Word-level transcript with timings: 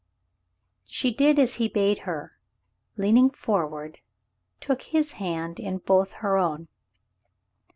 She 0.87 1.13
did 1.13 1.37
as 1.37 1.57
he 1.57 1.67
bade 1.69 1.99
her 2.09 2.35
and, 2.95 3.03
leaning 3.03 3.29
forward, 3.29 3.99
took 4.59 4.81
his 4.81 5.11
hand 5.11 5.59
in 5.59 5.77
both 5.77 6.13
her 6.13 6.37
own. 6.37 6.69